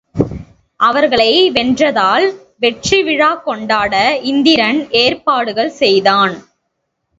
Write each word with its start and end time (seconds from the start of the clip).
அவர்களை 0.79 1.27
வென்றதால் 1.51 2.25
வெற்றி 2.57 2.99
விழாக்கொண்டாட 3.03 3.93
இந்திரன் 4.23 4.81
ஏற்பாடுகள் 5.01 5.73
செய்தான். 5.81 6.35